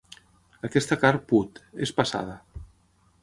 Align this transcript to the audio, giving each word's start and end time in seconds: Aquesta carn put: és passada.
Aquesta 0.69 0.97
carn 1.03 1.19
put: 1.33 1.61
és 1.87 1.93
passada. 1.99 2.39